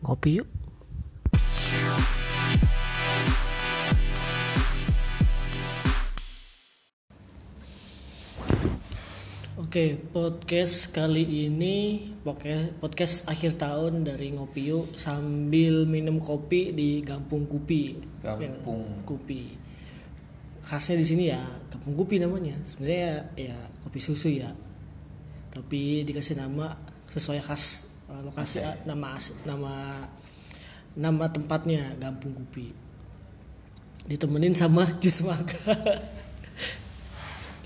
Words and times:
Ngopi 0.00 0.40
yuk. 0.40 0.48
Oke, 9.60 10.00
podcast 10.08 10.88
kali 10.96 11.46
ini 11.46 12.00
podcast, 12.24 12.80
podcast 12.80 13.14
akhir 13.28 13.60
tahun 13.60 14.08
dari 14.08 14.32
Ngopi 14.32 14.72
Yuk 14.72 14.96
sambil 14.96 15.84
minum 15.84 16.16
kopi 16.16 16.72
di 16.72 17.04
Gampung 17.04 17.44
Kupi. 17.44 18.00
Gampung. 18.24 18.82
Ya, 18.82 19.04
Kupi. 19.04 19.42
Khasnya 20.64 20.96
di 20.96 21.04
sini 21.04 21.24
ya 21.28 21.44
Gampung 21.68 21.92
Kupi 21.92 22.16
namanya. 22.16 22.56
Sebenarnya 22.64 23.28
ya, 23.36 23.52
ya 23.52 23.56
kopi 23.84 24.00
susu 24.00 24.32
ya. 24.32 24.48
Tapi 25.52 26.08
dikasih 26.08 26.40
nama 26.40 26.72
sesuai 27.04 27.44
khas 27.44 27.89
uh, 28.10 28.20
lokasi 28.26 28.58
uh, 28.60 28.74
nama 28.84 29.14
as- 29.14 29.46
nama 29.46 30.04
nama 30.98 31.30
tempatnya 31.30 31.94
Gampung 32.02 32.34
Kupi. 32.34 32.74
Ditemenin 34.10 34.52
sama 34.56 34.82
jus 35.02 35.22
mangga. 35.22 35.58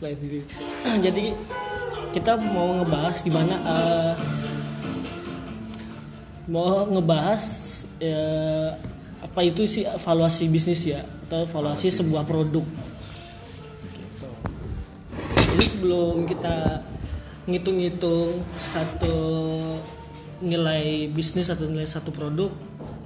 Lain 0.05 0.17
sendiri. 0.17 0.45
Jadi 1.05 1.33
kita 2.13 2.39
mau 2.39 2.79
ngebahas 2.79 3.17
gimana 3.27 3.55
eh, 3.59 4.15
mau 6.47 6.87
ngebahas 6.87 7.43
eh, 7.99 8.71
apa 9.25 9.41
itu 9.43 9.67
sih 9.67 9.83
evaluasi 9.83 10.47
bisnis 10.53 10.87
ya 10.87 11.03
atau 11.27 11.43
evaluasi 11.43 11.91
sebuah 11.91 12.23
produk 12.29 12.63
gitu. 13.99 14.29
Jadi 15.43 15.65
sebelum 15.65 16.29
kita 16.29 16.87
ngitung-ngitung 17.51 18.45
satu 18.55 19.17
nilai 20.43 21.11
bisnis 21.13 21.53
atau 21.53 21.69
nilai 21.69 21.87
satu 21.87 22.11
produk 22.11 22.51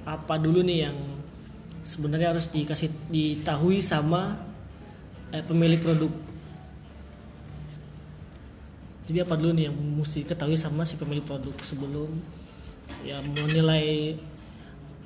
apa 0.07 0.37
dulu 0.41 0.65
nih 0.65 0.89
yang 0.89 0.97
sebenarnya 1.83 2.33
harus 2.33 2.49
dikasih 2.49 2.89
diketahui 3.09 3.81
sama 3.81 4.37
eh, 5.33 5.43
pemilik 5.45 5.81
produk 5.81 6.11
jadi 9.09 9.25
apa 9.25 9.33
dulu 9.41 9.57
nih 9.57 9.73
yang 9.73 9.77
mesti 9.97 10.21
ketahui 10.21 10.53
sama 10.53 10.85
si 10.85 10.93
pemilik 11.01 11.25
produk 11.25 11.57
sebelum 11.65 12.13
ya 13.01 13.17
menilai 13.25 14.13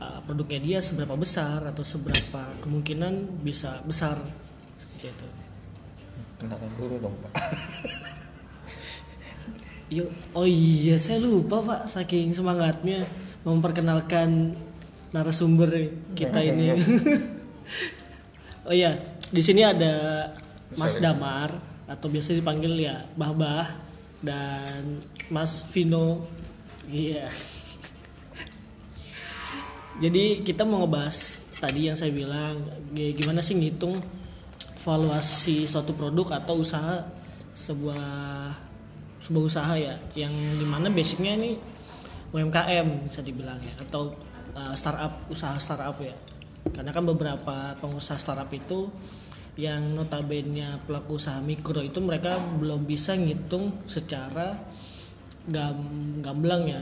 uh, 0.04 0.20
produknya 0.28 0.60
dia 0.60 0.80
seberapa 0.84 1.16
besar 1.16 1.64
atau 1.64 1.88
seberapa 1.88 2.44
kemungkinan 2.60 3.44
bisa 3.48 3.80
besar 3.88 4.20
seperti 4.76 5.08
itu. 5.08 5.28
Kenakan 6.44 6.70
dulu 6.76 6.96
dong 7.00 7.16
pak. 7.24 7.32
Yo, 9.94 10.10
oh 10.34 10.50
iya 10.50 10.98
saya 10.98 11.22
lupa 11.22 11.62
pak 11.62 11.86
saking 11.86 12.34
semangatnya 12.34 13.06
memperkenalkan 13.46 14.58
narasumber 15.14 15.70
kita 16.18 16.42
ini. 16.42 16.74
oh 18.66 18.74
iya 18.74 18.98
di 19.30 19.38
sini 19.38 19.62
ada 19.62 20.26
Mas 20.82 20.98
Damar 20.98 21.54
atau 21.86 22.10
biasa 22.10 22.34
dipanggil 22.34 22.90
ya 22.90 23.06
Bah 23.14 23.38
Bah 23.38 23.70
dan 24.26 24.98
Mas 25.30 25.62
Vino. 25.70 26.26
Iya. 26.90 27.30
Jadi 30.02 30.42
kita 30.42 30.66
mau 30.66 30.82
ngebahas 30.82 31.46
tadi 31.62 31.86
yang 31.86 31.94
saya 31.94 32.10
bilang 32.10 32.66
g- 32.98 33.14
gimana 33.14 33.46
sih 33.46 33.62
ngitung 33.62 34.02
valuasi 34.82 35.70
suatu 35.70 35.94
produk 35.94 36.42
atau 36.42 36.66
usaha 36.66 37.06
sebuah 37.54 38.73
sebuah 39.24 39.44
usaha 39.48 39.74
ya 39.80 39.96
yang 40.20 40.34
di 40.60 40.68
mana 40.68 40.92
basicnya 40.92 41.40
ini 41.40 41.56
UMKM 42.36 43.08
bisa 43.08 43.24
dibilang 43.24 43.56
ya 43.64 43.74
atau 43.88 44.12
uh, 44.58 44.76
startup 44.76 45.32
usaha 45.32 45.56
startup 45.56 45.96
ya. 46.04 46.14
Karena 46.64 46.92
kan 46.92 47.04
beberapa 47.08 47.76
pengusaha 47.80 48.20
startup 48.20 48.52
itu 48.52 48.92
yang 49.54 49.94
notabene 49.94 50.82
pelaku 50.90 51.22
usaha 51.22 51.38
mikro 51.40 51.80
itu 51.86 52.02
mereka 52.02 52.34
belum 52.58 52.90
bisa 52.90 53.14
ngitung 53.14 53.70
secara 53.86 54.58
gam 55.46 55.78
gamblang 56.26 56.66
ya 56.66 56.82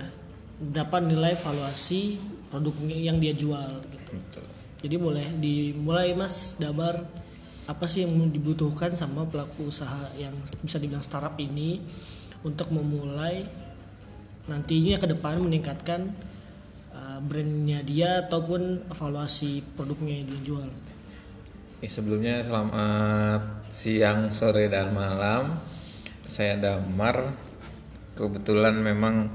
berapa 0.62 1.02
nilai 1.04 1.34
valuasi 1.36 2.22
produknya 2.48 2.96
yang 3.12 3.18
dia 3.20 3.34
jual 3.36 3.68
gitu. 3.92 4.14
Jadi 4.82 4.96
boleh 4.98 5.28
dimulai 5.38 6.14
Mas 6.16 6.56
Dabar 6.58 7.02
apa 7.70 7.86
sih 7.86 8.06
yang 8.08 8.30
dibutuhkan 8.34 8.90
sama 8.94 9.28
pelaku 9.28 9.70
usaha 9.70 10.10
yang 10.18 10.34
bisa 10.64 10.82
dibilang 10.82 11.04
startup 11.04 11.36
ini 11.38 11.82
untuk 12.42 12.74
memulai 12.74 13.46
nantinya 14.50 14.98
ke 14.98 15.06
depan 15.06 15.38
meningkatkan 15.42 16.10
uh, 16.94 17.22
brandnya 17.22 17.86
dia 17.86 18.26
ataupun 18.26 18.90
evaluasi 18.90 19.62
produknya 19.78 20.22
yang 20.22 20.28
dia 20.28 20.42
jual. 20.42 20.70
Eh, 21.82 21.90
sebelumnya 21.90 22.38
selamat 22.46 23.66
siang, 23.74 24.30
sore 24.30 24.70
dan 24.70 24.94
malam. 24.94 25.58
Saya 26.30 26.54
Damar. 26.62 27.34
Kebetulan 28.14 28.78
memang 28.78 29.34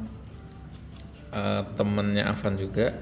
eh, 1.34 1.62
temennya 1.74 2.30
Avan 2.30 2.54
juga. 2.54 2.94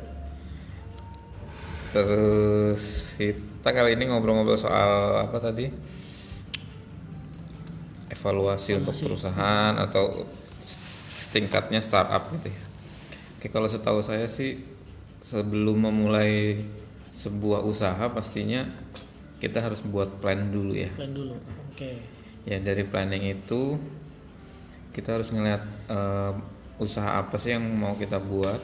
Terus 1.92 3.14
kita 3.20 3.68
kali 3.68 4.00
ini 4.00 4.08
ngobrol-ngobrol 4.08 4.56
soal 4.56 5.20
apa 5.28 5.36
tadi? 5.36 5.68
Evaluasi 8.24 8.80
untuk 8.80 8.96
perusahaan 8.96 9.76
atau 9.76 10.24
tingkatnya 11.28 11.84
startup 11.84 12.24
gitu 12.32 12.48
ya. 12.48 12.62
Oke, 13.36 13.52
kalau 13.52 13.68
setahu 13.68 14.00
saya 14.00 14.24
sih 14.32 14.64
sebelum 15.20 15.76
memulai 15.92 16.64
sebuah 17.12 17.60
usaha 17.68 18.00
pastinya 18.08 18.64
kita 19.44 19.60
harus 19.60 19.84
buat 19.84 20.08
plan 20.24 20.48
dulu 20.48 20.72
ya. 20.72 20.88
Plan 20.96 21.12
dulu. 21.12 21.36
Oke. 21.68 22.00
Ya 22.48 22.56
dari 22.64 22.88
planning 22.88 23.28
itu 23.28 23.76
kita 24.96 25.20
harus 25.20 25.28
ngeliat 25.28 25.60
eh, 25.92 26.32
usaha 26.80 27.20
apa 27.20 27.36
sih 27.36 27.52
yang 27.52 27.68
mau 27.76 27.92
kita 27.92 28.24
buat. 28.24 28.56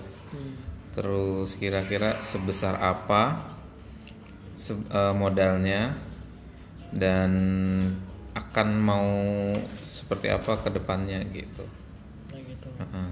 Terus 0.97 1.53
kira-kira 1.60 2.16
sebesar 2.25 2.81
apa 2.81 3.44
se- 4.56 4.88
eh, 4.88 5.12
modalnya 5.12 6.00
dan 6.97 7.31
akan 8.31 8.69
mau 8.77 9.09
seperti 9.67 10.29
apa 10.29 10.55
ke 10.57 10.71
depannya 10.71 11.23
gitu. 11.29 11.65
Kayak 12.27 12.45
gitu. 12.49 12.69
Heeh. 12.79 13.09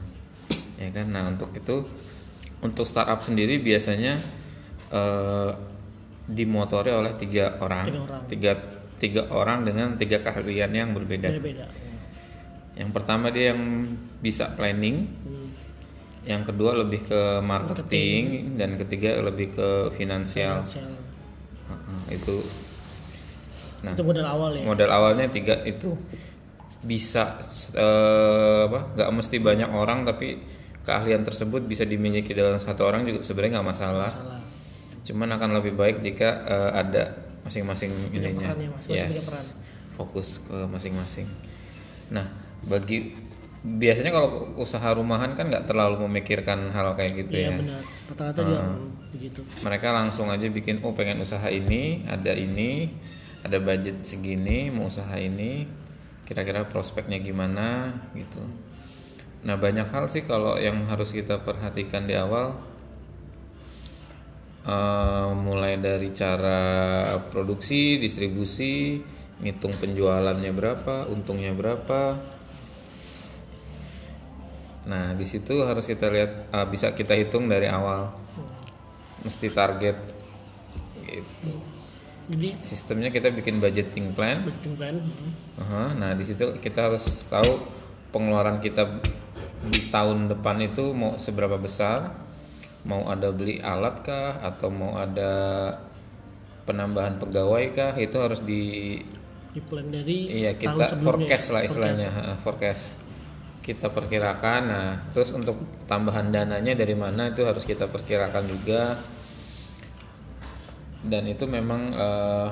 ya 0.79 0.89
kan 0.95 1.11
nah 1.11 1.27
untuk 1.27 1.51
itu 1.53 1.83
untuk 2.61 2.83
startup 2.83 3.19
sendiri 3.19 3.59
biasanya 3.59 4.15
eh, 4.89 5.51
dimotori 6.25 6.91
oleh 6.91 7.13
tiga 7.15 7.59
orang 7.59 7.83
Tiga 7.85 8.01
orang. 8.01 8.23
tiga 8.27 8.53
tiga 8.99 9.23
orang 9.29 9.59
dengan 9.63 9.89
tiga 9.95 10.19
keahlian 10.19 10.71
yang 10.71 10.91
berbeda 10.93 11.31
Beda-beda. 11.31 11.67
yang 12.75 12.91
pertama 12.91 13.31
dia 13.31 13.51
yang 13.51 13.63
bisa 14.19 14.55
planning 14.55 15.07
Hmm. 15.19 15.51
yang 16.23 16.43
kedua 16.43 16.77
lebih 16.77 17.03
ke 17.05 17.21
marketing, 17.41 18.55
dan 18.55 18.77
ketiga 18.77 19.19
lebih 19.19 19.55
ke 19.55 19.69
finansial 19.95 20.61
Finansial. 20.61 20.93
Heeh, 21.69 22.01
itu 22.15 22.37
nah 23.81 23.93
Itu 23.93 24.03
modal 24.03 24.27
awal 24.27 24.51
ya. 24.53 24.63
modal 24.65 24.91
awalnya 24.91 25.27
tiga 25.29 25.55
itu 25.63 25.95
bisa 26.81 27.39
eh, 27.75 28.61
apa 28.65 28.95
nggak 28.95 29.11
mesti 29.13 29.37
banyak 29.39 29.69
orang 29.69 30.03
tapi 30.03 30.39
keahlian 30.81 31.23
tersebut 31.23 31.63
bisa 31.63 31.83
dimiliki 31.83 32.33
dalam 32.33 32.57
satu 32.57 32.83
orang 32.83 33.03
juga 33.03 33.21
sebenarnya 33.21 33.59
nggak 33.59 33.69
masalah 33.69 34.09
Salah. 34.09 34.41
cuman 35.03 35.29
akan 35.33 35.51
lebih 35.57 35.75
baik 35.75 35.97
jika 36.01 36.29
eh, 36.45 36.71
ada 36.77 37.05
masing-masing 37.43 37.91
ininya 38.13 38.47
peran 38.47 38.59
ya, 38.59 38.71
masing-masing 38.71 39.09
punya 39.09 39.23
peran. 39.25 39.45
fokus 39.95 40.29
ke 40.45 40.57
masing-masing 40.67 41.27
nah 42.09 42.27
bagi 42.65 43.15
biasanya 43.61 44.11
kalau 44.11 44.29
usaha 44.55 44.87
rumahan 44.91 45.35
kan 45.35 45.51
nggak 45.51 45.67
terlalu 45.67 46.07
memikirkan 46.07 46.71
hal 46.71 46.95
kayak 46.95 47.13
gitu 47.17 47.35
Iya 47.37 47.51
ya 47.51 47.59
benar. 47.59 47.83
Rata-rata 48.09 48.41
juga 48.41 48.63
begitu. 49.11 49.41
mereka 49.61 49.89
langsung 49.91 50.31
aja 50.31 50.47
bikin 50.47 50.79
oh 50.81 50.95
pengen 50.95 51.19
usaha 51.19 51.47
ini 51.47 52.07
ada 52.07 52.33
ini 52.33 52.87
ada 53.49 53.65
budget 53.65 54.05
segini 54.05 54.69
mau 54.69 54.93
usaha 54.93 55.17
ini 55.17 55.65
kira-kira 56.29 56.69
prospeknya 56.69 57.17
gimana 57.17 57.97
gitu. 58.13 58.45
Nah 59.49 59.57
banyak 59.57 59.89
hal 59.89 60.13
sih 60.13 60.29
kalau 60.29 60.61
yang 60.61 60.85
harus 60.85 61.17
kita 61.17 61.41
perhatikan 61.41 62.05
di 62.05 62.13
awal. 62.13 62.53
Eh, 64.69 65.31
mulai 65.33 65.81
dari 65.81 66.13
cara 66.13 67.01
produksi 67.33 67.97
distribusi 67.97 69.01
ngitung 69.41 69.73
penjualannya 69.73 70.53
berapa 70.53 71.09
untungnya 71.09 71.57
berapa. 71.57 72.21
Nah 74.85 75.17
di 75.17 75.25
situ 75.25 75.65
harus 75.65 75.89
kita 75.89 76.13
lihat 76.13 76.53
eh, 76.53 76.67
bisa 76.69 76.93
kita 76.93 77.17
hitung 77.17 77.49
dari 77.49 77.73
awal. 77.73 78.13
Mesti 79.25 79.49
target 79.49 79.97
gitu 81.09 81.78
Jadi 82.29 82.49
sistemnya 82.61 83.09
kita 83.09 83.33
bikin 83.33 83.57
budgeting 83.57 84.13
plan 84.13 84.45
budgeting 84.45 84.77
plan. 84.77 84.95
hmm. 85.01 85.65
Aha, 85.65 85.85
nah 85.97 86.11
di 86.13 86.25
situ 86.29 86.45
kita 86.61 86.93
harus 86.93 87.25
tahu 87.27 87.57
pengeluaran 88.13 88.61
kita 88.61 89.01
di 89.67 89.91
tahun 89.91 90.31
depan 90.31 90.63
itu 90.63 90.95
mau 90.95 91.19
seberapa 91.19 91.59
besar 91.59 92.15
mau 92.87 93.11
ada 93.11 93.35
beli 93.35 93.59
alat 93.59 94.01
kah 94.07 94.39
atau 94.39 94.71
mau 94.71 94.95
ada 94.97 95.75
penambahan 96.63 97.19
pegawai 97.19 97.65
kah 97.75 97.93
itu 97.99 98.17
harus 98.17 98.45
di 98.47 98.97
di 99.51 99.61
plan 99.65 99.89
dari 99.91 100.29
iya 100.31 100.53
tahun 100.55 100.79
kita 100.79 100.97
forecast 101.03 101.47
ya? 101.51 101.53
lah 101.53 101.63
istilahnya 101.65 102.11
ha, 102.13 102.33
forecast 102.39 103.03
kita 103.65 103.91
perkirakan 103.91 104.61
nah 104.69 104.89
terus 105.11 105.35
untuk 105.35 105.59
tambahan 105.91 106.31
dananya 106.31 106.79
dari 106.79 106.95
mana 106.95 107.33
itu 107.33 107.43
harus 107.43 107.67
kita 107.67 107.91
perkirakan 107.91 108.45
juga 108.47 108.95
dan 111.09 111.25
itu 111.25 111.49
memang 111.49 111.93
eh, 111.97 112.49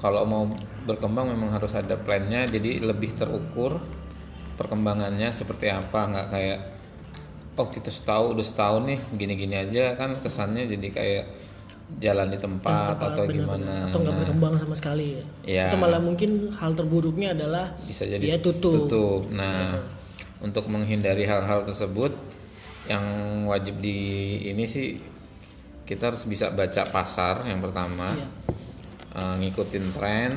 kalau 0.00 0.24
mau 0.24 0.48
berkembang 0.88 1.28
memang 1.28 1.52
harus 1.52 1.76
ada 1.76 1.94
plannya. 2.00 2.48
Jadi 2.48 2.80
lebih 2.80 3.12
terukur 3.12 3.76
perkembangannya 4.56 5.28
seperti 5.30 5.68
apa. 5.68 6.00
Nggak 6.08 6.26
kayak 6.32 6.58
oh 7.60 7.68
kita 7.68 7.92
setahun 7.92 8.32
udah 8.32 8.46
setahun 8.46 8.82
nih 8.88 9.00
gini-gini 9.14 9.56
aja. 9.60 9.94
Kan 10.00 10.16
kesannya 10.18 10.64
jadi 10.64 10.88
kayak 10.88 11.24
jalan 12.00 12.30
di 12.30 12.38
tempat 12.38 12.96
atau 12.96 13.26
benar-benar. 13.28 13.36
gimana. 13.60 13.74
Atau 13.92 13.98
nggak 14.00 14.14
Nah, 14.14 14.20
berkembang 14.24 14.54
sama 14.56 14.74
sekali. 14.78 15.20
Ya. 15.44 15.68
Itu 15.68 15.76
malah 15.76 16.00
mungkin 16.00 16.48
hal 16.54 16.72
terburuknya 16.72 17.36
adalah 17.36 17.74
bisa 17.84 18.06
jadi 18.08 18.22
dia 18.22 18.38
tutup, 18.38 19.28
Nah, 19.34 19.74
untuk 20.40 20.70
menghindari 20.72 21.28
hal-hal 21.28 21.66
tersebut 21.68 22.14
yang 22.88 23.04
wajib 23.44 23.76
di 23.84 23.98
ini 24.48 24.64
sih 24.64 25.09
kita 25.90 26.14
harus 26.14 26.22
bisa 26.24 26.54
baca 26.54 26.86
pasar 26.86 27.42
yang 27.50 27.58
pertama, 27.58 28.06
Iya. 28.06 28.28
eh, 29.18 29.34
ngikutin 29.42 29.86
tren 29.90 30.32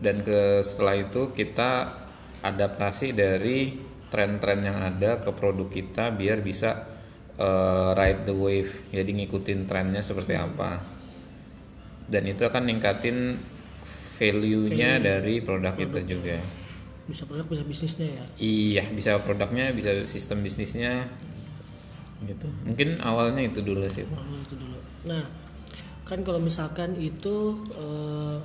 dan 0.00 0.24
ke 0.24 0.64
setelah 0.64 0.96
itu 0.96 1.30
kita 1.30 1.92
adaptasi 2.40 3.12
dari 3.12 3.76
tren-tren 4.08 4.64
yang 4.64 4.80
ada 4.80 5.20
ke 5.20 5.30
produk 5.30 5.68
kita 5.68 6.08
biar 6.10 6.40
bisa 6.40 6.88
eh, 7.32 7.90
ride 7.92 8.24
the 8.24 8.32
wave. 8.32 8.72
Jadi 8.88 9.10
ngikutin 9.20 9.64
trennya 9.64 10.00
seperti 10.00 10.36
apa. 10.36 10.80
Dan 12.04 12.28
itu 12.28 12.44
akan 12.44 12.68
ningkatin 12.68 13.36
value-nya 14.16 15.00
dari 15.00 15.40
produk 15.40 15.72
kita 15.72 16.00
juga. 16.04 16.36
bisa 17.02 17.26
produk 17.26 17.42
bisa 17.50 17.64
bisnisnya 17.66 18.06
ya 18.06 18.24
Iya, 18.38 18.84
bisa 18.94 19.18
produknya, 19.18 19.74
bisa 19.74 19.90
sistem 20.06 20.38
bisnisnya 20.38 21.10
gitu. 22.26 22.46
Mungkin 22.66 22.98
awalnya 23.02 23.42
itu 23.42 23.60
dulu 23.62 23.82
sih. 23.86 24.06
Oh, 24.08 24.38
itu 24.38 24.54
dulu. 24.58 24.78
Nah, 25.08 25.24
kan 26.06 26.20
kalau 26.22 26.38
misalkan 26.42 26.94
itu 26.98 27.58
eh, 27.74 28.38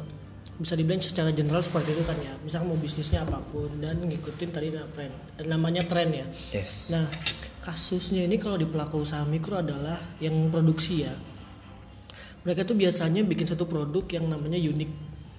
bisa 0.57 0.73
dibilang 0.73 0.97
secara 0.97 1.29
general 1.29 1.61
seperti 1.61 1.93
itu 1.93 2.03
kan 2.05 2.17
ya. 2.17 2.33
Misalkan 2.41 2.73
mau 2.73 2.79
bisnisnya 2.79 3.21
apa 3.21 3.37
pun 3.53 3.69
dan 3.77 4.01
ngikutin 4.01 4.49
tadi 4.49 4.73
na- 4.73 4.89
tren, 4.89 5.13
eh, 5.37 5.45
namanya 5.45 5.85
tren 5.85 6.09
ya. 6.09 6.25
Yes. 6.53 6.89
Nah, 6.89 7.05
kasusnya 7.61 8.25
ini 8.25 8.41
kalau 8.41 8.57
di 8.57 8.65
pelaku 8.65 9.03
usaha 9.03 9.21
mikro 9.27 9.61
adalah 9.61 9.99
yang 10.17 10.33
produksi 10.49 11.05
ya. 11.05 11.13
Mereka 12.47 12.63
tuh 12.63 12.79
biasanya 12.79 13.27
bikin 13.27 13.43
satu 13.43 13.67
produk 13.67 14.07
yang 14.07 14.31
namanya 14.31 14.55
unik, 14.55 14.91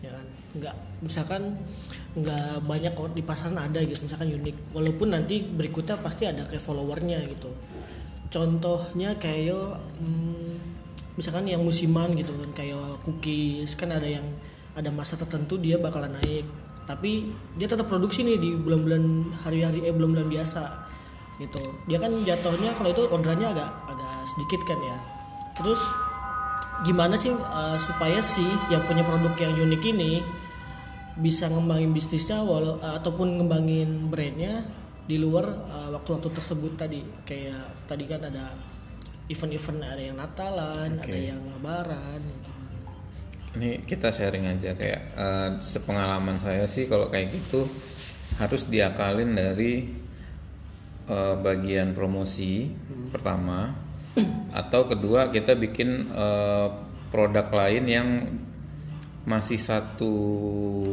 ya 0.04 0.12
kan? 0.12 0.26
Nggak, 0.60 0.74
misalkan 1.00 1.56
nggak 2.12 2.68
banyak 2.68 2.92
di 3.16 3.22
pasaran 3.24 3.56
ada 3.56 3.80
gitu, 3.80 4.04
misalkan 4.04 4.28
unik. 4.28 4.76
Walaupun 4.76 5.16
nanti 5.16 5.40
berikutnya 5.40 5.96
pasti 6.04 6.28
ada 6.28 6.44
kayak 6.44 6.60
followernya 6.60 7.24
gitu. 7.32 7.48
Contohnya 8.28 9.16
kayak 9.16 9.80
hmm, 10.00 10.52
misalkan 11.16 11.48
yang 11.48 11.64
musiman 11.64 12.12
gitu 12.14 12.36
kan, 12.36 12.50
kayak 12.64 13.00
cookies 13.04 13.72
kan 13.74 13.92
ada 13.92 14.04
yang 14.04 14.24
ada 14.76 14.92
masa 14.92 15.16
tertentu 15.16 15.56
dia 15.56 15.80
bakalan 15.80 16.12
naik. 16.20 16.44
Tapi 16.84 17.32
dia 17.60 17.68
tetap 17.68 17.88
produksi 17.88 18.24
nih 18.24 18.40
di 18.40 18.50
bulan-bulan 18.56 19.36
hari-hari 19.44 19.84
eh 19.84 19.92
bulan-bulan 19.92 20.28
biasa 20.28 20.88
gitu 21.38 21.62
dia 21.86 22.02
kan 22.02 22.10
jatuhnya 22.26 22.74
kalau 22.74 22.90
itu 22.90 23.02
orderannya 23.06 23.54
agak 23.54 23.70
agak 23.86 24.14
sedikit 24.26 24.60
kan 24.66 24.78
ya 24.82 24.96
terus 25.54 25.78
gimana 26.82 27.14
sih 27.14 27.30
uh, 27.30 27.78
supaya 27.78 28.18
sih 28.18 28.46
yang 28.70 28.82
punya 28.86 29.06
produk 29.06 29.34
yang 29.38 29.54
unik 29.54 29.82
ini 29.94 30.22
bisa 31.18 31.50
ngembangin 31.50 31.94
bisnisnya 31.94 32.42
walau 32.42 32.78
ataupun 32.78 33.38
ngembangin 33.38 34.10
brandnya 34.10 34.62
di 35.08 35.16
luar 35.16 35.48
uh, 35.48 35.88
waktu-waktu 35.96 36.28
tersebut 36.36 36.76
tadi 36.76 37.00
kayak 37.24 37.88
tadi 37.88 38.04
kan 38.04 38.20
ada 38.28 38.52
event-event 39.28 39.78
ada 39.84 40.02
yang 40.02 40.16
Natalan 40.16 40.90
Oke. 40.98 41.08
ada 41.08 41.18
yang 41.20 41.40
Lebaran 41.44 42.20
gitu 42.20 42.50
Ini 43.58 43.70
kita 43.84 44.12
sharing 44.12 44.44
aja 44.44 44.76
kayak 44.76 45.02
eh, 45.16 45.50
sepengalaman 45.58 46.36
saya 46.36 46.68
sih 46.68 46.84
kalau 46.84 47.08
kayak 47.08 47.32
gitu 47.32 47.64
harus 48.36 48.68
diakalin 48.68 49.32
dari 49.32 49.88
eh, 51.08 51.34
bagian 51.40 51.96
promosi 51.96 52.68
pertama 53.08 53.72
atau 54.52 54.84
kedua 54.84 55.32
kita 55.32 55.56
bikin 55.56 56.12
eh, 56.12 56.68
produk 57.08 57.48
lain 57.48 57.84
yang 57.88 58.08
masih 59.28 59.60
satu 59.60 60.14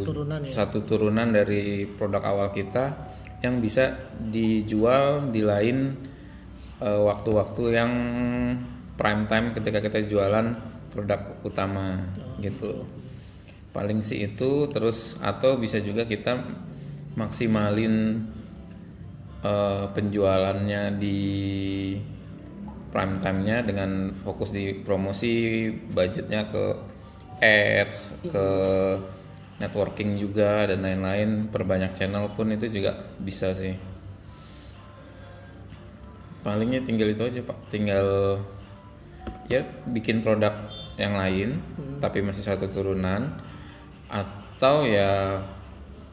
Turunan 0.04 0.44
ya? 0.44 0.52
satu 0.52 0.84
turunan 0.84 1.32
dari 1.32 1.88
produk 1.88 2.24
awal 2.24 2.52
kita 2.52 3.15
yang 3.44 3.60
bisa 3.60 3.96
dijual 4.20 5.32
di 5.32 5.42
lain 5.44 5.96
eh, 6.80 7.02
waktu-waktu 7.02 7.64
yang 7.76 7.92
prime 8.96 9.24
time 9.28 9.52
ketika 9.52 9.80
kita 9.84 10.08
jualan 10.08 10.56
produk 10.96 11.20
utama 11.44 12.00
gitu. 12.40 12.88
Paling 13.76 14.00
sih 14.00 14.24
itu 14.24 14.72
terus 14.72 15.20
atau 15.20 15.60
bisa 15.60 15.84
juga 15.84 16.08
kita 16.08 16.40
maksimalin 17.20 18.24
eh, 19.44 19.86
penjualannya 19.92 20.96
di 20.96 21.20
prime 22.96 23.20
time-nya 23.20 23.68
dengan 23.68 24.16
fokus 24.16 24.56
di 24.56 24.72
promosi 24.72 25.68
budgetnya 25.92 26.48
ke 26.48 26.96
ads 27.44 28.24
ke 28.32 28.48
networking 29.62 30.20
juga 30.20 30.68
dan 30.68 30.84
lain-lain. 30.84 31.48
Perbanyak 31.52 31.96
channel 31.96 32.32
pun 32.34 32.52
itu 32.52 32.68
juga 32.72 32.96
bisa 33.20 33.56
sih. 33.56 33.76
Palingnya 36.46 36.86
tinggal 36.86 37.10
itu 37.10 37.24
aja 37.26 37.42
pak. 37.42 37.58
Tinggal 37.74 38.40
ya 39.50 39.62
bikin 39.90 40.26
produk 40.26 40.54
yang 40.98 41.18
lain 41.18 41.62
tapi 42.00 42.22
masih 42.22 42.46
satu 42.46 42.68
turunan. 42.70 43.34
Atau 44.12 44.86
ya 44.86 45.42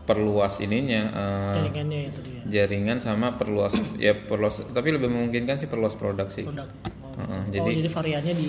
perluas 0.03 0.59
ininya 0.59 1.03
eh, 1.15 1.55
jaringannya 1.63 1.99
ya 2.03 2.11
tadi 2.11 2.31
ya. 2.35 2.43
jaringan 2.43 2.99
sama 2.99 3.39
perluas 3.39 3.79
ya 4.03 4.19
perluas 4.19 4.59
tapi 4.75 4.91
lebih 4.91 5.07
memungkinkan 5.07 5.63
sih 5.63 5.71
perluas 5.71 5.95
produk 5.95 6.27
sih. 6.27 6.43
Produk. 6.43 6.67
Oh, 6.67 7.15
Heeh, 7.23 7.31
oh, 7.31 7.43
jadi 7.55 7.71
jadi 7.87 7.91
variannya 7.91 8.35
di 8.35 8.47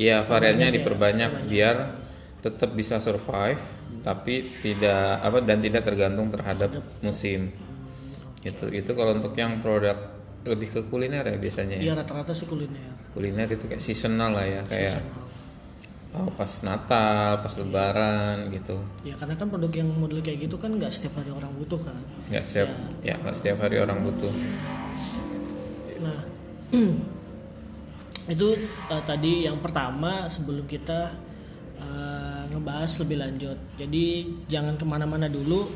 Iya 0.00 0.24
variannya 0.24 0.68
ya, 0.72 0.74
diperbanyak 0.80 1.30
biar 1.52 1.76
tetap 2.40 2.72
bisa 2.72 2.98
survive 2.98 3.60
tapi 4.02 4.42
tidak 4.60 5.22
apa 5.22 5.38
dan 5.46 5.62
tidak 5.62 5.82
tergantung 5.86 6.28
terhadap 6.34 6.70
musim. 7.00 7.54
Gitu 8.42 8.66
itu 8.74 8.90
kalau 8.98 9.14
untuk 9.14 9.32
yang 9.38 9.62
produk 9.62 9.94
lebih 10.42 10.74
ke 10.74 10.80
kuliner 10.90 11.22
ya 11.22 11.38
biasanya 11.38 11.78
ya. 11.78 11.82
ya 11.90 11.92
rata-rata 11.94 12.34
sih 12.34 12.50
kuliner. 12.50 12.90
Kuliner 13.14 13.46
itu 13.46 13.70
kayak 13.70 13.78
seasonal 13.78 14.34
lah 14.34 14.46
ya 14.46 14.62
kayak 14.66 14.98
oh, 16.18 16.28
pas 16.34 16.50
Natal 16.66 17.38
pas 17.38 17.54
Lebaran 17.62 18.50
gitu. 18.50 18.76
Ya 19.06 19.14
karena 19.14 19.38
kan 19.38 19.46
produk 19.46 19.70
yang 19.70 19.88
model 19.94 20.18
kayak 20.18 20.50
gitu 20.50 20.58
kan 20.58 20.74
nggak 20.74 20.90
setiap 20.90 21.22
hari 21.22 21.30
orang 21.30 21.54
butuh 21.54 21.78
kan? 21.78 21.94
Nggak 22.26 22.44
setiap 22.44 22.70
ya 23.06 23.14
nggak 23.22 23.36
setiap 23.38 23.56
hari 23.62 23.76
orang 23.78 23.98
butuh. 24.02 24.32
Nah 26.02 26.18
itu 28.34 28.48
eh, 28.90 29.02
tadi 29.06 29.46
yang 29.46 29.62
pertama 29.62 30.26
sebelum 30.26 30.66
kita 30.66 31.14
eh, 31.82 32.42
ngebahas 32.54 32.92
lebih 33.02 33.18
lanjut 33.18 33.58
jadi 33.76 34.04
jangan 34.46 34.78
ke 34.78 34.84
mana-mana 34.86 35.26
dulu 35.26 35.66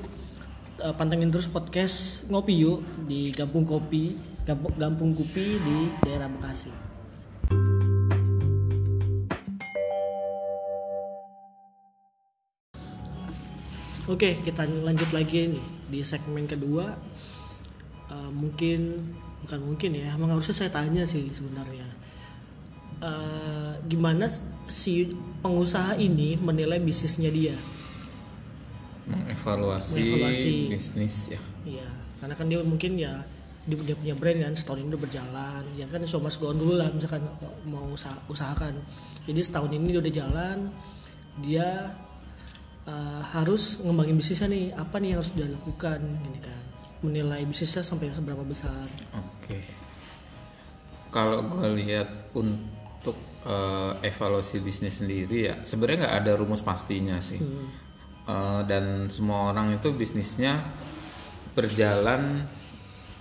Eh, 0.77 0.93
pantengin 0.93 1.33
terus 1.33 1.49
podcast 1.49 2.29
ngopi 2.29 2.53
yuk 2.61 2.85
di 3.09 3.33
Gampung 3.33 3.65
Kopi 3.65 4.13
Gampung, 4.45 4.77
Gampung 4.77 5.17
Kopi 5.17 5.57
di 5.57 5.89
daerah 6.05 6.29
Bekasi 6.29 6.69
Oke, 14.05 14.37
kita 14.45 14.69
lanjut 14.85 15.11
lagi 15.17 15.51
nih 15.51 15.65
di 15.89 15.99
segmen 16.05 16.45
kedua. 16.45 16.93
Eh, 18.13 18.31
mungkin 18.37 19.11
bukan 19.43 19.61
mungkin 19.65 19.97
ya, 19.97 20.13
emang 20.13 20.37
harusnya 20.37 20.55
saya 20.55 20.71
tanya 20.71 21.03
sih 21.09 21.27
sebenarnya. 21.33 21.96
Eh, 22.97 23.73
gimana 23.93 24.25
si 24.65 25.13
pengusaha 25.45 26.01
ini 26.01 26.41
menilai 26.41 26.81
bisnisnya 26.81 27.29
dia? 27.29 27.53
mengevaluasi, 29.07 30.03
Mengevaluasi. 30.03 30.53
bisnis 30.67 31.17
ya 31.31 31.41
Iya, 31.63 31.89
karena 32.19 32.35
kan 32.35 32.47
dia 32.51 32.59
mungkin 32.67 32.99
ya 32.99 33.23
dia, 33.63 33.79
dia 33.87 33.95
punya 33.95 34.15
brand 34.19 34.39
kan 34.43 34.55
setahun 34.55 34.83
ini 34.83 34.89
udah 34.91 35.03
berjalan 35.03 35.63
ya 35.79 35.87
kan 35.87 36.03
so 36.07 36.19
mas 36.19 36.39
dulu 36.39 36.75
lah 36.75 36.91
misalkan 36.91 37.23
mau 37.71 37.87
usaha, 37.91 38.15
usahakan 38.27 38.75
jadi 39.27 39.39
setahun 39.43 39.71
ini 39.75 39.95
dia 39.95 40.01
udah 40.03 40.15
jalan 40.15 40.59
dia 41.39 41.69
eh, 42.87 43.23
harus 43.31 43.79
ngembangin 43.83 44.19
bisnisnya 44.19 44.49
nih 44.51 44.65
apa 44.75 44.99
nih 44.99 45.09
yang 45.15 45.19
harus 45.23 45.33
dia 45.39 45.47
lakukan 45.51 45.99
gini 46.03 46.39
kan 46.43 46.63
menilai 47.07 47.47
bisnisnya 47.47 47.87
sampai 47.87 48.11
seberapa 48.11 48.43
besar 48.43 48.87
Oke. 49.15 49.63
kalau 51.15 51.47
gue 51.47 51.79
lihat 51.79 52.11
untuk 52.35 52.76
eh, 53.47 53.93
evaluasi 54.11 54.59
bisnis 54.65 54.99
sendiri 55.05 55.39
ya. 55.53 55.55
Sebenarnya 55.63 56.09
nggak 56.09 56.17
ada 56.25 56.33
rumus 56.35 56.65
pastinya 56.67 57.21
sih. 57.23 57.39
Eh, 58.27 58.61
dan 58.67 59.07
semua 59.07 59.55
orang 59.55 59.79
itu 59.79 59.95
bisnisnya 59.95 60.59
berjalan 61.55 62.43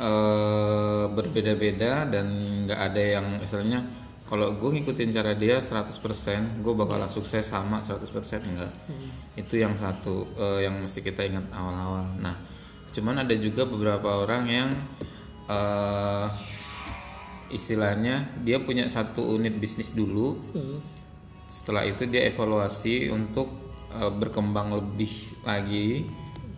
eh, 0.01 1.05
berbeda-beda 1.13 2.09
dan 2.09 2.25
nggak 2.65 2.79
ada 2.79 3.01
yang 3.21 3.27
istilahnya 3.37 3.85
kalau 4.25 4.57
gue 4.57 4.69
ngikutin 4.81 5.13
cara 5.13 5.37
dia 5.37 5.61
100% 5.61 6.65
gue 6.65 6.73
bakalan 6.73 7.05
sukses 7.05 7.45
sama 7.45 7.77
100% 7.77 8.01
enggak. 8.41 8.73
Itu 9.37 9.61
yang 9.61 9.77
satu 9.77 10.25
eh, 10.33 10.65
yang 10.65 10.81
mesti 10.81 11.05
kita 11.05 11.21
ingat 11.21 11.53
awal-awal. 11.53 12.17
Nah 12.17 12.33
cuman 12.89 13.27
ada 13.27 13.35
juga 13.37 13.69
beberapa 13.69 14.25
orang 14.25 14.43
yang 14.49 14.69
eh, 15.45 16.27
istilahnya 17.53 18.25
dia 18.41 18.61
punya 18.61 18.89
satu 18.89 19.21
unit 19.35 19.55
bisnis 19.57 19.93
dulu. 19.93 20.37
Hmm. 20.55 20.79
setelah 21.45 21.85
itu 21.85 22.09
dia 22.09 22.25
evaluasi 22.25 23.13
untuk 23.13 23.47
eh, 23.93 24.11
berkembang 24.11 24.75
lebih 24.75 25.39
lagi. 25.45 26.03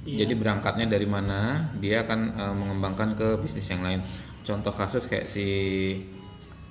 Jadi 0.07 0.39
berangkatnya 0.39 0.87
dari 0.87 1.03
mana 1.03 1.69
dia 1.77 2.07
akan 2.07 2.19
eh, 2.33 2.53
mengembangkan 2.55 3.13
ke 3.19 3.27
bisnis 3.43 3.67
yang 3.67 3.83
lain. 3.83 3.99
Contoh 4.47 4.71
kasus 4.71 5.11
kayak 5.11 5.27
si 5.27 5.45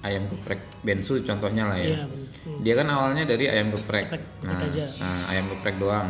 ayam 0.01 0.31
geprek 0.33 0.65
bensu 0.81 1.21
contohnya 1.21 1.69
lah 1.69 1.79
ya. 1.79 1.89
Iya, 1.93 2.03
bener. 2.09 2.59
dia 2.65 2.75
kan 2.79 2.89
awalnya 2.89 3.25
dari 3.29 3.45
ayam 3.53 3.69
geprek. 3.75 4.07
Geprek, 4.09 4.25
nah, 4.47 4.61
aja. 4.65 4.87
nah, 4.97 5.21
ayam 5.29 5.45
geprek 5.53 5.77
doang. 5.77 6.09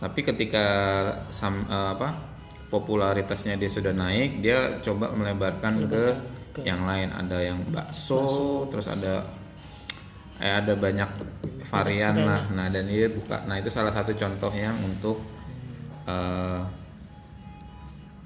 Tapi 0.00 0.20
ketika 0.24 0.66
sam, 1.28 1.68
eh, 1.68 1.90
apa 1.94 2.32
popularitasnya 2.72 3.60
dia 3.60 3.68
sudah 3.68 3.92
naik 3.92 4.40
dia 4.40 4.80
coba 4.80 5.12
melebarkan 5.12 5.84
ke, 5.84 6.04
yang 6.60 6.84
lain 6.84 7.08
ada 7.08 7.40
yang 7.40 7.64
bakso, 7.72 8.68
terus 8.68 8.92
ada 8.92 9.24
eh, 10.36 10.52
ada 10.52 10.76
banyak 10.76 11.08
varian 11.64 12.16
lah. 12.20 12.44
Nah 12.52 12.68
dan 12.68 12.84
dia 12.84 13.08
buka 13.08 13.48
nah 13.48 13.56
itu 13.56 13.72
salah 13.72 13.94
satu 13.96 14.12
contohnya 14.12 14.68
untuk 14.84 15.16
eh, 16.04 16.62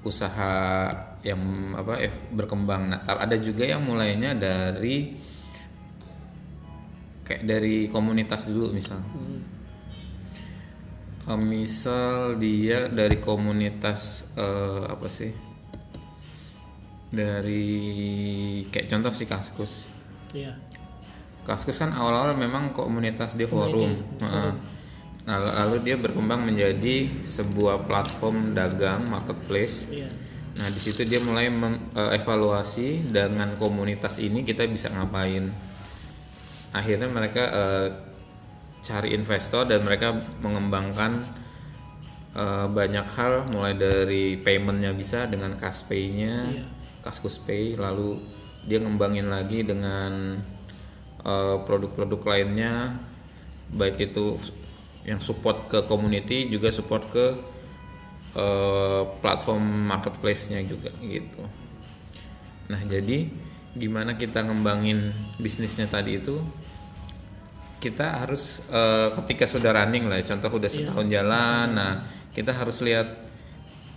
usaha 0.03 0.87
yang 1.23 1.39
apa 1.79 2.03
eh, 2.03 2.11
berkembang. 2.35 2.91
Nah 2.91 2.99
ada 3.07 3.35
juga 3.39 3.63
yang 3.63 3.87
mulainya 3.87 4.35
dari 4.35 5.15
kayak 7.23 7.43
dari 7.47 7.87
komunitas 7.87 8.51
dulu 8.51 8.75
misal. 8.75 8.99
Eh, 11.27 11.39
misal 11.39 12.39
dia 12.39 12.87
dari 12.87 13.19
komunitas 13.19 14.31
eh, 14.39 14.83
apa 14.87 15.07
sih 15.11 15.46
dari 17.11 18.63
kayak 18.67 18.87
contoh 18.91 19.11
si 19.15 19.25
kaskus. 19.25 19.87
Iya. 20.35 20.51
kaskus 21.47 21.79
kan 21.79 21.95
awal-awal 21.95 22.35
memang 22.35 22.75
komunitas 22.75 23.39
dia 23.39 23.47
forum. 23.47 23.95
nah 25.27 25.39
lalu 25.39 25.83
dia 25.83 25.95
berkembang 25.95 26.43
menjadi 26.43 27.07
sebuah 27.23 27.87
platform 27.87 28.51
dagang 28.51 29.07
marketplace. 29.07 29.87
Iya. 29.91 30.07
Nah, 30.57 30.67
di 30.73 30.79
situ 30.81 31.05
dia 31.05 31.21
mulai 31.21 31.53
mengevaluasi 31.53 33.13
dengan 33.13 33.53
komunitas 33.61 34.17
ini 34.17 34.41
kita 34.41 34.65
bisa 34.65 34.89
ngapain. 34.89 35.45
Akhirnya 36.73 37.07
mereka 37.13 37.43
eh, 37.45 37.87
cari 38.81 39.13
investor 39.13 39.69
dan 39.69 39.85
mereka 39.85 40.17
mengembangkan 40.41 41.21
eh, 42.33 42.67
banyak 42.67 43.07
hal. 43.19 43.33
Mulai 43.53 43.77
dari 43.77 44.39
paymentnya 44.41 44.97
bisa 44.97 45.29
dengan 45.29 45.53
Caspay-nya, 45.53 46.49
Kaskus 47.01 47.39
Pay, 47.41 47.77
lalu 47.77 48.19
dia 48.67 48.83
ngembangin 48.83 49.31
lagi 49.31 49.63
dengan 49.63 50.37
eh, 51.23 51.57
produk-produk 51.63 52.21
lainnya 52.27 52.99
baik 53.67 54.11
itu 54.11 54.39
yang 55.07 55.19
support 55.23 55.71
ke 55.71 55.83
community 55.87 56.51
juga 56.51 56.71
support 56.71 57.03
ke 57.07 57.25
eh, 58.35 59.03
platform 59.23 59.87
marketplace-nya 59.87 60.63
juga 60.67 60.91
gitu. 61.03 61.43
Nah, 62.67 62.81
jadi 62.83 63.27
gimana 63.77 64.19
kita 64.19 64.43
ngembangin 64.43 65.13
bisnisnya 65.39 65.87
tadi 65.87 66.19
itu 66.19 66.35
kita 67.79 68.25
harus 68.25 68.67
eh, 68.67 69.09
ketika 69.23 69.47
sudah 69.47 69.71
running 69.71 70.11
lah, 70.11 70.19
contoh 70.25 70.51
udah 70.59 70.67
setahun 70.67 71.07
jalan, 71.07 71.67
nah 71.71 71.93
kita 72.35 72.51
harus 72.51 72.83
lihat 72.83 73.07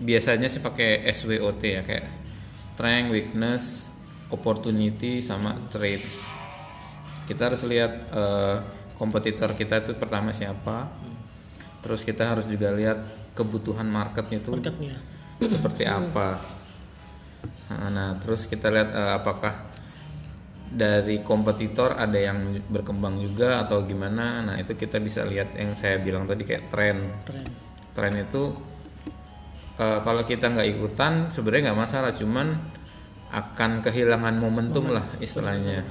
biasanya 0.00 0.48
sih 0.48 0.64
pakai 0.64 1.04
SWOT 1.12 1.60
ya 1.60 1.82
kayak 1.84 2.06
strength, 2.60 3.08
weakness, 3.08 3.88
opportunity 4.28 5.24
sama 5.24 5.56
trade. 5.72 6.04
Kita 7.24 7.48
harus 7.48 7.64
lihat 7.64 7.92
eh, 8.12 8.56
kompetitor 9.00 9.56
kita 9.56 9.80
itu 9.80 9.96
pertama 9.96 10.36
siapa, 10.36 10.92
terus 11.80 12.04
kita 12.04 12.36
harus 12.36 12.44
juga 12.44 12.68
lihat 12.76 13.00
kebutuhan 13.32 13.88
marketnya 13.88 14.44
itu 14.44 14.52
Marketnya. 14.52 14.96
seperti 15.40 15.88
apa. 15.88 16.36
Nah, 17.72 17.88
nah, 17.88 18.10
terus 18.20 18.44
kita 18.44 18.68
lihat 18.68 18.92
eh, 18.92 19.12
apakah 19.16 19.56
dari 20.70 21.18
kompetitor 21.24 21.98
ada 21.98 22.14
yang 22.14 22.62
berkembang 22.70 23.18
juga 23.18 23.64
atau 23.64 23.82
gimana. 23.82 24.44
Nah, 24.44 24.54
itu 24.60 24.76
kita 24.76 25.02
bisa 25.02 25.24
lihat 25.26 25.56
yang 25.56 25.74
saya 25.74 25.98
bilang 25.98 26.28
tadi 26.28 26.44
kayak 26.46 26.68
tren. 26.68 26.98
Tren. 27.26 27.46
Tren 27.90 28.14
itu 28.20 28.69
eh, 29.78 29.98
kalau 30.02 30.22
kita 30.24 30.50
nggak 30.50 30.68
ikutan 30.78 31.28
sebenarnya 31.28 31.70
nggak 31.70 31.80
masalah, 31.84 32.10
cuman 32.10 32.56
akan 33.30 33.84
kehilangan 33.84 34.34
momentum 34.40 34.90
lah 34.90 35.06
istilahnya. 35.22 35.86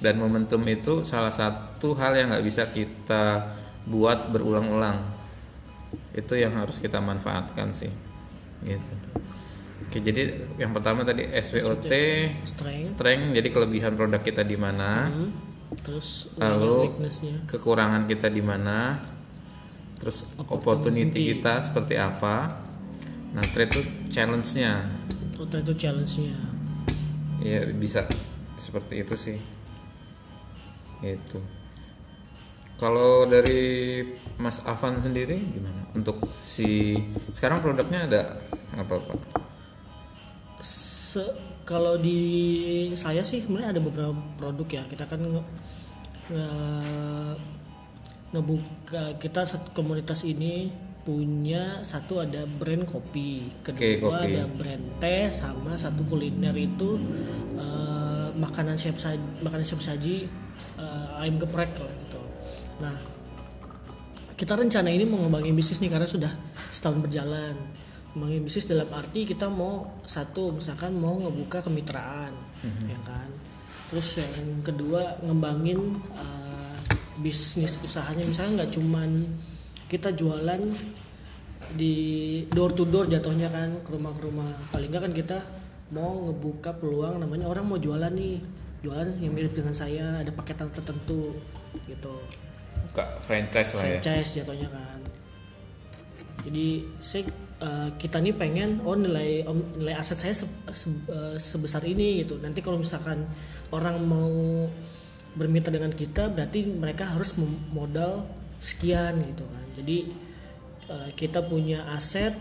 Dan 0.00 0.16
momentum 0.16 0.64
itu 0.64 1.04
salah 1.04 1.28
satu 1.28 1.92
hal 2.00 2.16
yang 2.16 2.32
nggak 2.32 2.46
bisa 2.46 2.64
kita 2.72 3.52
buat 3.84 4.32
berulang-ulang. 4.32 4.96
Itu 6.16 6.40
yang 6.40 6.56
harus 6.56 6.80
kita 6.80 7.02
manfaatkan 7.04 7.68
sih. 7.76 7.92
Gitu. 8.64 8.92
Oke, 9.84 9.98
jadi 10.00 10.46
yang 10.56 10.70
pertama 10.72 11.02
tadi 11.02 11.26
SWOT, 11.28 11.84
Strength. 12.46 12.86
strength, 12.86 13.28
jadi 13.34 13.48
kelebihan 13.50 13.92
produk 13.98 14.22
kita 14.22 14.46
di 14.46 14.56
mana, 14.56 15.10
Hmm. 15.10 15.50
Terus 15.70 16.34
Lalu- 16.34 16.98
kekurangan 17.46 18.10
kita 18.10 18.26
di 18.26 18.42
mana, 18.42 18.98
terus 20.02 20.26
opportunity 20.50 21.30
kita 21.30 21.62
seperti 21.62 21.94
apa. 21.94 22.58
Nah, 23.30 23.44
trade 23.54 23.70
itu 23.70 23.82
challenge-nya. 24.10 24.82
Oh, 25.38 25.46
itu 25.46 25.74
challenge-nya. 25.78 26.36
Ya 27.40 27.64
bisa 27.70 28.04
seperti 28.58 29.00
itu 29.06 29.14
sih. 29.16 29.38
Itu. 31.00 31.40
Kalau 32.76 33.28
dari 33.28 34.00
Mas 34.40 34.64
Avan 34.64 35.00
sendiri 35.00 35.36
gimana? 35.36 35.84
Untuk 35.92 36.16
si 36.40 36.96
sekarang 37.30 37.60
produknya 37.60 38.08
ada 38.08 38.22
apa 38.76 38.96
Pak? 38.96 39.18
Se- 40.64 41.36
kalau 41.68 42.00
di 42.00 42.20
saya 42.96 43.20
sih 43.22 43.38
sebenarnya 43.38 43.76
ada 43.78 43.82
beberapa 43.84 44.16
produk 44.40 44.68
ya 44.80 44.82
kita 44.88 45.04
kan 45.06 45.20
nge, 45.20 45.42
nge- 46.34 47.38
ngebuka 48.32 49.20
kita 49.20 49.44
satu 49.44 49.70
komunitas 49.76 50.24
ini 50.24 50.72
punya 51.00 51.80
satu 51.80 52.20
ada 52.20 52.44
brand 52.44 52.84
kopi 52.84 53.40
kedua 53.64 54.20
kopi. 54.20 54.36
ada 54.36 54.44
brand 54.52 54.84
teh 55.00 55.32
sama 55.32 55.72
satu 55.80 56.04
kuliner 56.04 56.52
itu 56.52 57.00
eh, 57.56 58.28
makanan 58.36 58.76
siap 58.76 59.00
saji 59.00 59.20
makanan 59.40 59.64
siap 59.64 59.80
saji 59.80 60.28
eh, 60.76 61.20
ayam 61.24 61.40
geprek 61.40 61.72
lah 61.80 61.92
gitu. 62.04 62.22
Nah 62.84 62.96
kita 64.36 64.56
rencana 64.56 64.88
ini 64.88 65.04
mau 65.04 65.20
ngembangin 65.20 65.52
bisnis 65.52 65.80
nih 65.84 65.92
karena 65.92 66.08
sudah 66.08 66.32
setahun 66.72 67.04
berjalan. 67.04 67.56
Ngembangin 68.12 68.42
bisnis 68.44 68.66
dalam 68.68 68.88
arti 68.92 69.28
kita 69.28 69.52
mau 69.52 70.00
satu 70.04 70.56
misalkan 70.56 70.96
mau 70.96 71.16
ngebuka 71.20 71.64
kemitraan 71.64 72.32
ya 72.88 72.98
kan? 73.04 73.28
Terus 73.92 74.20
yang 74.20 74.64
kedua 74.64 75.20
ngembangin 75.24 75.96
uh, 76.16 76.76
bisnis 77.20 77.76
usahanya. 77.84 78.24
Misalnya 78.24 78.64
nggak 78.64 78.72
cuman 78.80 79.10
kita 79.90 80.14
jualan 80.14 80.62
di 81.74 81.94
door 82.54 82.70
to 82.70 82.86
door 82.86 83.10
jatuhnya 83.10 83.50
kan 83.50 83.74
ke 83.82 83.90
rumah 83.90 84.14
ke 84.14 84.22
rumah. 84.22 84.50
Paling 84.70 84.88
nggak 84.94 85.02
kan 85.10 85.12
kita 85.12 85.38
mau 85.90 86.30
ngebuka 86.30 86.78
peluang 86.78 87.18
namanya 87.18 87.50
orang 87.50 87.66
mau 87.66 87.78
jualan 87.82 88.14
nih. 88.14 88.38
Jualan 88.80 89.18
yang 89.18 89.34
mirip 89.34 89.52
dengan 89.52 89.74
saya 89.74 90.22
ada 90.22 90.30
paketan 90.30 90.70
tertentu 90.70 91.34
gitu. 91.90 92.14
Buka 92.90 93.04
franchise 93.26 93.76
lah 93.76 93.82
ya. 93.82 93.98
franchise 93.98 94.30
jatuhnya 94.40 94.70
kan. 94.70 94.98
Jadi 96.46 96.86
saya 96.96 97.28
eh, 97.60 97.88
kita 97.98 98.22
nih 98.22 98.32
pengen 98.32 98.80
oh 98.86 98.96
nilai 98.96 99.44
nilai 99.76 99.94
aset 99.98 100.16
saya 100.16 100.32
se- 100.32 100.64
se- 100.70 101.06
eh, 101.10 101.36
sebesar 101.36 101.82
ini 101.84 102.24
gitu. 102.24 102.38
Nanti 102.40 102.62
kalau 102.62 102.80
misalkan 102.80 103.26
orang 103.74 104.00
mau 104.06 104.64
bermitra 105.36 105.70
dengan 105.70 105.92
kita 105.94 106.32
berarti 106.32 106.66
mereka 106.66 107.06
harus 107.06 107.36
modal 107.70 108.26
sekian 108.60 109.14
gitu 109.24 109.46
kan 109.46 109.59
jadi 109.80 109.98
eh, 110.92 111.10
kita 111.16 111.40
punya 111.48 111.88
aset 111.96 112.36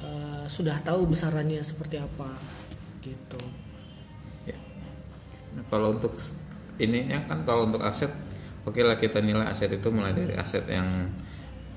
eh, 0.00 0.44
sudah 0.48 0.80
tahu 0.80 1.12
besarannya 1.12 1.60
seperti 1.60 2.00
apa 2.00 2.32
gitu. 3.04 3.40
Ya. 4.48 4.56
Nah, 5.54 5.64
kalau 5.68 6.00
untuk 6.00 6.16
ininya 6.80 7.20
kan 7.28 7.44
kalau 7.44 7.68
untuk 7.68 7.84
aset 7.84 8.10
oke 8.64 8.80
lah 8.80 8.96
kita 8.96 9.20
nilai 9.20 9.44
aset 9.44 9.70
itu 9.76 9.92
mulai 9.92 10.16
dari 10.16 10.34
aset 10.34 10.64
yang 10.66 10.88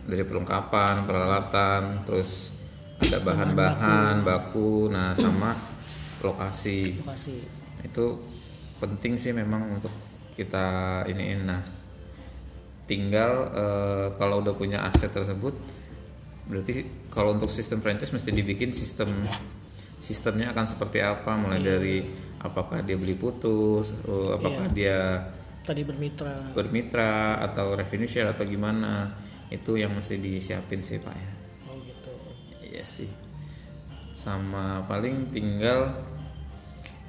dari 0.07 0.23
perlengkapan 0.23 1.03
peralatan 1.03 2.07
terus 2.07 2.55
ada 3.03 3.21
bahan-bahan 3.21 4.25
baku. 4.25 4.89
nah 4.89 5.13
sama 5.13 5.53
lokasi. 6.23 7.03
Lokasi. 7.03 7.37
Itu 7.85 8.23
penting 8.81 9.19
sih 9.19 9.35
memang 9.35 9.77
untuk 9.77 9.93
kita 10.33 11.01
ini 11.09 11.43
nah 11.43 11.76
tinggal 12.87 13.51
eh, 13.51 14.07
kalau 14.15 14.39
udah 14.39 14.55
punya 14.55 14.81
aset 14.87 15.11
tersebut 15.11 15.53
berarti 16.47 16.87
kalau 17.11 17.35
untuk 17.35 17.51
sistem 17.51 17.83
franchise 17.83 18.15
mesti 18.15 18.31
dibikin 18.31 18.71
sistem 18.71 19.11
sistemnya 19.99 20.55
akan 20.55 20.65
seperti 20.65 21.03
apa? 21.03 21.35
Mulai 21.35 21.59
dari 21.59 21.97
apakah 22.39 22.81
dia 22.81 22.95
beli 22.95 23.19
putus 23.19 23.91
eh, 24.07 24.29
apakah 24.33 24.71
dia 24.71 25.27
tadi 25.67 25.83
bermitra. 25.83 26.31
bermitra 26.55 27.43
atau 27.43 27.75
revenue 27.75 28.07
share 28.07 28.31
atau 28.31 28.47
gimana? 28.47 29.11
Itu 29.51 29.75
yang 29.75 29.91
mesti 29.91 30.19
disiapin 30.19 30.79
sih 30.79 31.03
pak 31.03 31.15
ya. 31.15 31.31
Oh 31.67 31.75
gitu. 31.83 32.11
Iya 32.63 32.83
sih. 32.87 33.11
Sama 34.15 34.87
paling 34.87 35.31
tinggal 35.35 35.91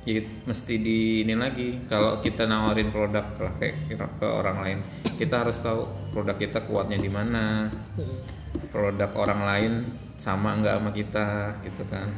ya 0.03 0.23
mesti 0.47 0.75
di 0.83 1.23
ini 1.23 1.39
lagi. 1.39 1.87
Kalau 1.87 2.19
kita 2.19 2.51
nawarin 2.51 2.91
produk 2.91 3.27
lah 3.39 3.55
kayak 3.55 3.87
ke 3.95 4.27
orang 4.27 4.59
lain 4.67 4.81
kita 5.19 5.43
harus 5.43 5.59
tahu 5.59 5.83
produk 6.15 6.39
kita 6.39 6.63
kuatnya 6.63 6.95
di 6.95 7.11
mana. 7.11 7.67
Produk 8.71 9.11
orang 9.19 9.41
lain 9.43 9.73
sama 10.15 10.55
nggak 10.63 10.79
sama 10.79 10.91
kita 10.95 11.27
gitu 11.67 11.83
kan. 11.91 12.09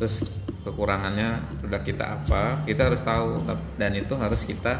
Terus 0.00 0.24
kekurangannya 0.64 1.42
produk 1.60 1.82
kita 1.84 2.04
apa 2.16 2.64
kita 2.64 2.88
harus 2.88 3.04
tahu. 3.04 3.44
Dan 3.76 3.92
itu 3.92 4.14
harus 4.16 4.48
kita 4.48 4.72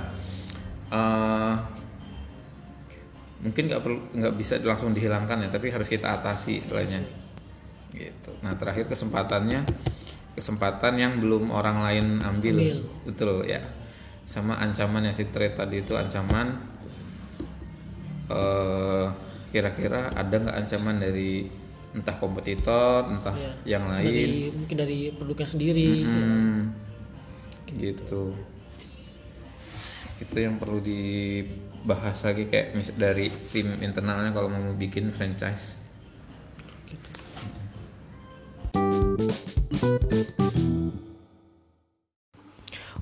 eh, 0.88 1.54
mungkin 3.42 3.62
nggak 3.68 3.82
perlu 3.82 3.98
nggak 4.14 4.34
bisa 4.38 4.62
langsung 4.62 4.94
dihilangkan 4.94 5.42
ya 5.42 5.48
tapi 5.50 5.68
harus 5.68 5.86
kita 5.92 6.16
atasi 6.16 6.56
istilahnya. 6.62 7.04
Gitu. 7.92 8.32
Nah 8.40 8.56
terakhir 8.56 8.88
kesempatannya 8.88 9.68
kesempatan 10.32 10.96
yang 10.96 11.20
belum 11.20 11.52
orang 11.52 11.84
lain 11.84 12.06
ambil, 12.24 12.56
Ambil. 12.56 12.78
betul 13.04 13.44
ya. 13.44 13.60
Sama 14.24 14.56
ancaman 14.56 15.04
yang 15.04 15.12
si 15.12 15.28
trade 15.28 15.58
tadi 15.58 15.82
itu 15.82 15.92
ancaman 15.98 16.56
eh 18.32 19.06
kira-kira 19.52 20.08
ada 20.10 20.32
nggak 20.32 20.56
ancaman 20.56 20.96
dari 20.96 21.44
entah 21.92 22.16
kompetitor 22.16 23.04
entah 23.06 23.36
Iya. 23.36 23.52
yang 23.76 23.84
lain? 23.84 24.08
dari 24.08 24.32
mungkin 24.50 24.76
dari 24.80 24.98
produknya 25.12 25.44
sendiri 25.46 25.88
Hmm, 26.08 26.72
gitu. 27.76 28.32
Itu 30.18 30.36
yang 30.38 30.56
perlu 30.56 30.80
dibahas 30.80 32.24
lagi 32.24 32.48
kayak 32.48 32.72
mis- 32.72 32.96
dari 32.96 33.26
tim 33.28 33.76
internalnya 33.78 34.32
kalau 34.32 34.48
mau 34.48 34.72
bikin 34.72 35.12
franchise. 35.12 35.76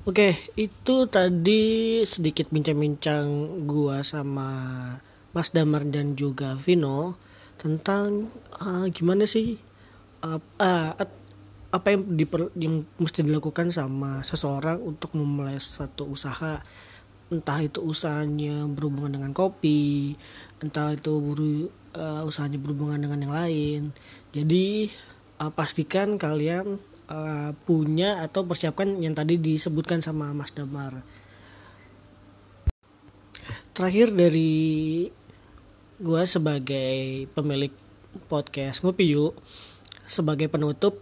Oke, 0.01 0.33
itu 0.57 0.95
tadi 1.07 1.63
sedikit 2.03 2.49
bincang-bincang 2.49 3.25
gua 3.69 4.01
sama 4.01 4.49
Mas 5.31 5.55
Damar 5.55 5.87
dan 5.87 6.19
juga 6.19 6.59
Vino 6.59 7.15
tentang 7.55 8.27
ah, 8.59 8.85
gimana 8.91 9.23
sih 9.29 9.55
ah, 10.25 10.39
at- 10.97 11.19
apa 11.71 11.95
yang 11.95 12.03
diper, 12.19 12.51
yang 12.59 12.83
mesti 12.99 13.23
dilakukan 13.23 13.71
sama 13.71 14.19
seseorang 14.27 14.83
untuk 14.83 15.15
memulai 15.15 15.55
satu 15.55 16.03
usaha. 16.11 16.59
Entah 17.31 17.63
itu 17.63 17.79
usahanya 17.79 18.67
berhubungan 18.67 19.15
dengan 19.15 19.31
kopi 19.31 20.19
entah 20.61 20.93
itu 20.93 21.15
buru- 21.17 21.71
eh, 21.95 22.21
usahanya 22.27 22.59
berhubungan 22.61 23.01
dengan 23.01 23.19
yang 23.23 23.33
lain. 23.33 23.81
Jadi 24.35 24.91
eh, 25.41 25.51
pastikan 25.55 26.19
kalian 26.19 26.77
eh, 27.09 27.51
punya 27.65 28.19
atau 28.19 28.43
persiapkan 28.43 28.99
yang 29.01 29.15
tadi 29.17 29.39
disebutkan 29.39 30.03
sama 30.03 30.35
Mas 30.35 30.51
Damar. 30.51 30.99
Terakhir 33.71 34.11
dari 34.11 35.07
gua 36.01 36.25
sebagai 36.25 37.29
pemilik 37.37 37.69
podcast 38.25 38.81
ngopi 38.81 39.13
yuk 39.13 39.37
sebagai 40.09 40.49
penutup 40.49 40.97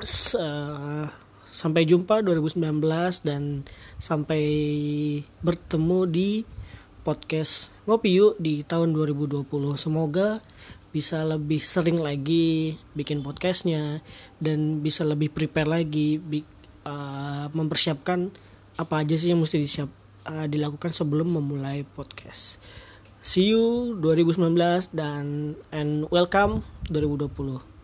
s- 0.00 0.38
eh, 0.38 1.06
sampai 1.50 1.82
jumpa 1.82 2.22
2019 2.22 3.26
dan 3.26 3.66
sampai 3.98 4.42
bertemu 5.42 6.00
di 6.06 6.30
podcast 7.02 7.74
ngopi 7.90 8.22
yuk 8.22 8.38
di 8.38 8.62
tahun 8.62 8.94
2020 8.94 9.74
semoga 9.74 10.38
bisa 10.94 11.26
lebih 11.26 11.58
sering 11.58 11.98
lagi 11.98 12.78
bikin 12.94 13.20
podcastnya 13.26 13.98
dan 14.38 14.78
bisa 14.80 15.02
lebih 15.02 15.34
prepare 15.34 15.66
lagi 15.68 16.22
eh, 16.86 17.46
mempersiapkan 17.50 18.30
apa 18.78 18.94
aja 19.02 19.18
sih 19.18 19.34
yang 19.34 19.42
mesti 19.42 19.58
disiap, 19.58 19.90
eh, 20.30 20.46
dilakukan 20.46 20.94
sebelum 20.94 21.34
memulai 21.34 21.82
podcast 21.82 22.62
see 23.28 23.52
you 23.52 23.92
2019 24.00 24.88
dan 24.96 25.52
and 25.68 26.08
welcome 26.08 26.64
2020 26.88 27.77